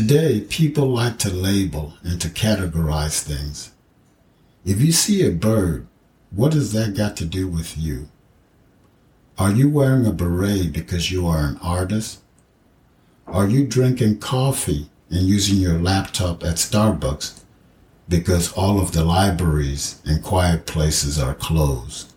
[0.00, 3.72] Today, people like to label and to categorize things.
[4.64, 5.86] If you see a bird,
[6.30, 8.08] what has that got to do with you?
[9.36, 12.20] Are you wearing a beret because you are an artist?
[13.26, 17.42] Are you drinking coffee and using your laptop at Starbucks
[18.08, 22.14] because all of the libraries and quiet places are closed?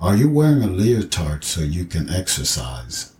[0.00, 3.12] Are you wearing a leotard so you can exercise?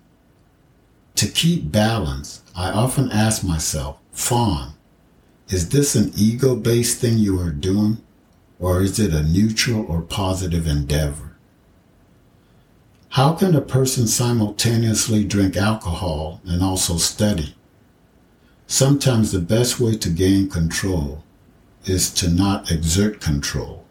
[1.17, 4.75] To keep balance, I often ask myself, Fawn,
[5.49, 7.99] is this an ego based thing you are doing,
[8.61, 11.37] or is it a neutral or positive endeavor?
[13.11, 17.57] How can a person simultaneously drink alcohol and also study?
[18.67, 21.25] Sometimes the best way to gain control
[21.87, 23.87] is to not exert control.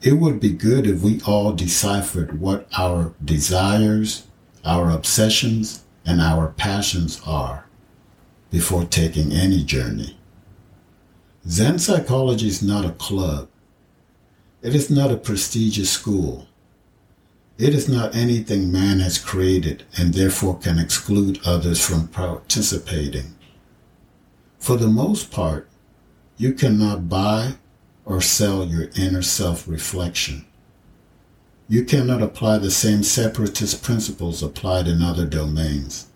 [0.00, 4.26] It would be good if we all deciphered what our desires,
[4.64, 7.66] our obsessions, and our passions are
[8.50, 10.18] before taking any journey.
[11.48, 13.48] Zen psychology is not a club.
[14.62, 16.46] It is not a prestigious school.
[17.58, 23.34] It is not anything man has created and therefore can exclude others from participating.
[24.58, 25.68] For the most part,
[26.36, 27.54] you cannot buy
[28.04, 30.44] or sell your inner self reflection.
[31.72, 36.06] You cannot apply the same separatist principles applied in other domains.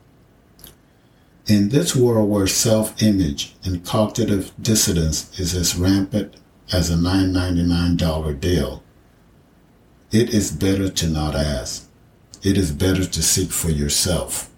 [1.47, 6.35] In this world where self image and cognitive dissonance is as rampant
[6.71, 8.83] as a $9.99 deal,
[10.13, 11.89] it is better to not ask.
[12.43, 14.51] It is better to seek for yourself.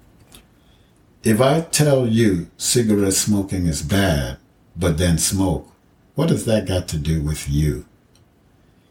[1.23, 4.39] If I tell you cigarette smoking is bad,
[4.77, 5.71] but then smoke,
[6.17, 7.87] what has that got to do with you?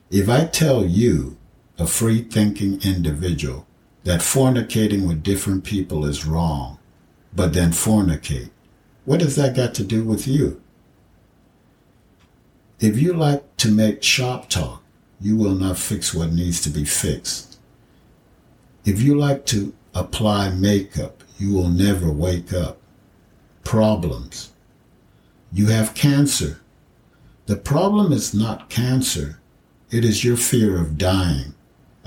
[0.10, 1.36] If I tell you,
[1.78, 3.68] a free thinking individual,
[4.04, 6.80] that fornicating with different people is wrong,
[7.36, 8.50] but then fornicate,
[9.06, 10.62] what has that got to do with you?
[12.80, 14.84] If you like to make shop talk,
[15.20, 17.58] you will not fix what needs to be fixed.
[18.86, 22.78] If you like to apply makeup, you will never wake up.
[23.64, 24.54] Problems.
[25.52, 26.62] You have cancer.
[27.48, 29.40] The problem is not cancer.
[29.90, 31.54] It is your fear of dying.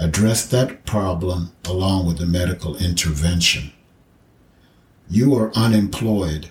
[0.00, 3.70] Address that problem along with the medical intervention.
[5.10, 6.48] You are unemployed.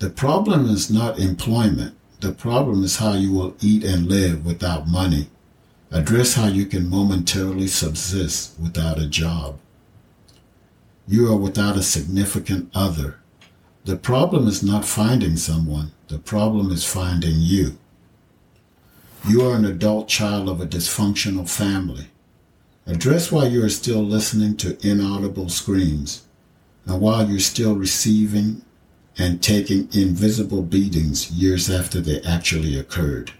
[0.00, 1.94] The problem is not employment.
[2.18, 5.28] The problem is how you will eat and live without money.
[5.92, 9.60] Address how you can momentarily subsist without a job.
[11.06, 13.20] You are without a significant other.
[13.84, 15.92] The problem is not finding someone.
[16.08, 17.78] The problem is finding you.
[19.28, 22.08] You are an adult child of a dysfunctional family.
[22.86, 26.26] Address while you are still listening to inaudible screams
[26.84, 28.62] and while you're still receiving
[29.16, 33.32] and taking invisible beatings years after they actually occurred.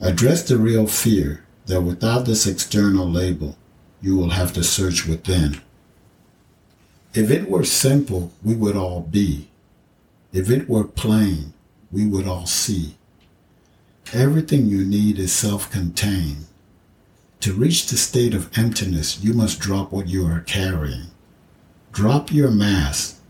[0.00, 3.58] Address the real fear that without this external label,
[4.00, 5.60] you will have to search within.
[7.12, 9.48] If it were simple, we would all be.
[10.32, 11.52] If it were plain,
[11.90, 12.96] we would all see.
[14.12, 16.46] Everything you need is self-contained.
[17.40, 21.12] To reach the state of emptiness, you must drop what you are carrying.
[21.92, 23.20] Drop your mask,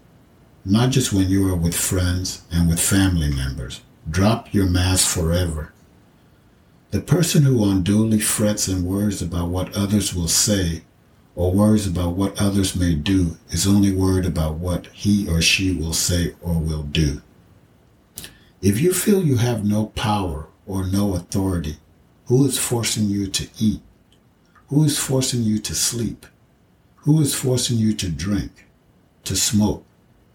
[0.65, 3.83] not just when you are with friends and with family members.
[4.11, 5.73] Drop your mask forever.
[6.91, 10.83] The person who unduly frets and worries about what others will say
[11.35, 15.73] or worries about what others may do is only worried about what he or she
[15.73, 17.21] will say or will do.
[18.63, 21.77] If you feel you have no power or no authority,
[22.27, 23.83] who is forcing you to eat?
[24.69, 26.27] Who is forcing you to sleep?
[26.97, 28.67] Who is forcing you to drink,
[29.25, 29.85] to smoke,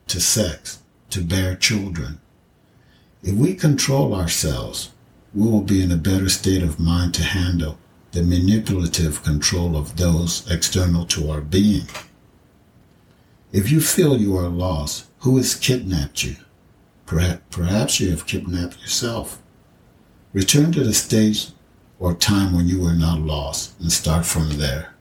[0.08, 0.80] to sex,
[1.12, 2.20] to bear children?
[3.22, 4.90] If we control ourselves,
[5.36, 7.78] we will be in a better state of mind to handle
[8.12, 11.88] the manipulative control of those external to our being.
[13.52, 16.38] If you feel you are lost, who has kidnapped you?
[17.06, 19.42] Perhaps you have kidnapped yourself.
[20.34, 21.50] Return to the stage
[22.00, 24.93] or time when you were not lost and start from there.